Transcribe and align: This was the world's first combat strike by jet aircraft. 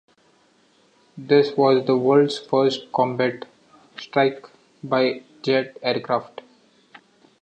This 1.15 1.51
was 1.55 1.85
the 1.85 1.95
world's 1.95 2.39
first 2.39 2.91
combat 2.91 3.45
strike 3.99 4.47
by 4.83 5.21
jet 5.43 5.77
aircraft. 5.83 6.41